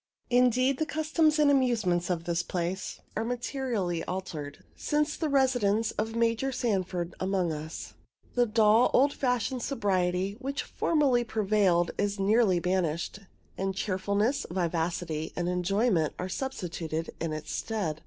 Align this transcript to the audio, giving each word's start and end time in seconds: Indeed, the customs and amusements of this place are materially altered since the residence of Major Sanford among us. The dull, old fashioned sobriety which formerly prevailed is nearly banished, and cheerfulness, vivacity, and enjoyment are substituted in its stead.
Indeed, 0.31 0.79
the 0.79 0.85
customs 0.87 1.37
and 1.37 1.51
amusements 1.51 2.09
of 2.09 2.23
this 2.23 2.41
place 2.41 2.99
are 3.15 3.23
materially 3.23 4.03
altered 4.05 4.63
since 4.75 5.15
the 5.15 5.29
residence 5.29 5.91
of 5.91 6.15
Major 6.15 6.51
Sanford 6.51 7.13
among 7.19 7.53
us. 7.53 7.93
The 8.33 8.47
dull, 8.47 8.89
old 8.95 9.13
fashioned 9.13 9.61
sobriety 9.61 10.37
which 10.39 10.63
formerly 10.63 11.23
prevailed 11.23 11.91
is 11.99 12.19
nearly 12.19 12.59
banished, 12.59 13.19
and 13.59 13.75
cheerfulness, 13.75 14.47
vivacity, 14.49 15.33
and 15.35 15.47
enjoyment 15.47 16.15
are 16.17 16.29
substituted 16.29 17.11
in 17.19 17.31
its 17.31 17.51
stead. 17.51 17.99